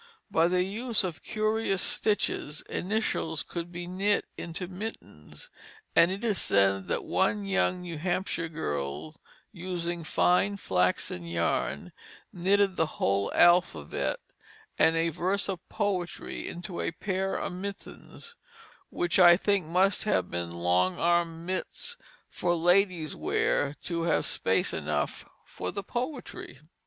By 0.31 0.47
the 0.47 0.63
use 0.63 1.03
of 1.03 1.21
curious 1.21 1.79
stitches 1.79 2.61
initials 2.67 3.43
could 3.43 3.71
be 3.71 3.85
knit 3.85 4.25
into 4.35 4.67
mittens; 4.67 5.51
and 5.95 6.09
it 6.09 6.23
is 6.23 6.41
said 6.41 6.87
that 6.87 7.03
one 7.05 7.45
young 7.45 7.81
New 7.83 7.99
Hampshire 7.99 8.49
girl, 8.49 9.15
using 9.51 10.03
fine 10.03 10.57
flaxen 10.57 11.23
yarn, 11.27 11.91
knit 12.33 12.77
the 12.77 12.87
whole 12.97 13.31
alphabet 13.35 14.19
and 14.79 14.95
a 14.95 15.09
verse 15.09 15.47
of 15.47 15.59
poetry 15.69 16.47
into 16.47 16.81
a 16.81 16.89
pair 16.93 17.35
of 17.35 17.53
mittens; 17.53 18.35
which 18.89 19.19
I 19.19 19.37
think 19.37 19.67
must 19.67 20.05
have 20.05 20.31
been 20.31 20.49
long 20.49 20.97
armed 20.97 21.45
mitts 21.45 21.95
for 22.27 22.55
ladies' 22.55 23.15
wear, 23.15 23.75
to 23.83 24.01
have 24.01 24.25
space 24.25 24.73
enough 24.73 25.25
for 25.45 25.71
the 25.71 25.83
poetry. 25.83 26.59